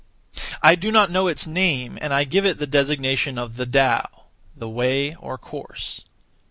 I 0.63 0.73
do 0.73 0.91
not 0.91 1.11
know 1.11 1.27
its 1.27 1.45
name, 1.45 1.99
and 2.01 2.11
I 2.11 2.23
give 2.23 2.43
it 2.43 2.57
the 2.57 2.65
designation 2.65 3.37
of 3.37 3.55
the 3.57 3.67
Tao 3.67 4.09
(the 4.57 4.67
Way 4.67 5.13
or 5.13 5.37
Course). 5.37 6.01